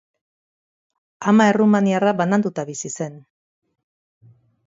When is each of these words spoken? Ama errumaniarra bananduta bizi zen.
Ama 1.31 1.47
errumaniarra 1.49 2.15
bananduta 2.23 2.65
bizi 2.71 2.93
zen. 2.95 3.21